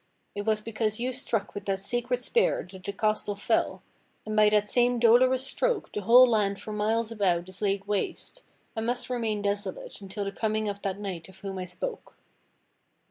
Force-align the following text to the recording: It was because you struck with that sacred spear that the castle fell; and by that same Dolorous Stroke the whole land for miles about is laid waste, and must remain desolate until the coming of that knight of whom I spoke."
It 0.33 0.47
was 0.47 0.61
because 0.61 0.99
you 0.99 1.11
struck 1.13 1.53
with 1.53 1.65
that 1.67 1.79
sacred 1.79 2.17
spear 2.17 2.67
that 2.71 2.83
the 2.85 2.91
castle 2.91 3.35
fell; 3.35 3.83
and 4.25 4.35
by 4.35 4.49
that 4.49 4.67
same 4.67 4.97
Dolorous 4.97 5.45
Stroke 5.45 5.93
the 5.93 6.01
whole 6.01 6.27
land 6.27 6.59
for 6.59 6.71
miles 6.73 7.11
about 7.11 7.47
is 7.49 7.61
laid 7.61 7.85
waste, 7.85 8.41
and 8.75 8.87
must 8.87 9.11
remain 9.11 9.43
desolate 9.43 10.01
until 10.01 10.25
the 10.25 10.31
coming 10.31 10.67
of 10.67 10.81
that 10.81 10.97
knight 10.97 11.29
of 11.29 11.41
whom 11.41 11.59
I 11.59 11.65
spoke." 11.65 12.15